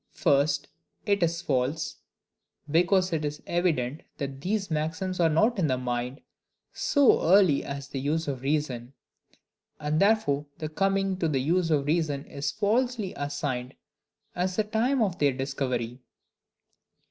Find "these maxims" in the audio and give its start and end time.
4.17-5.19